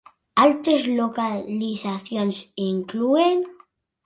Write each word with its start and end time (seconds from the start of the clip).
Altres 0.43 0.85
localitzacions 0.99 2.33
inclouen: 2.71 3.47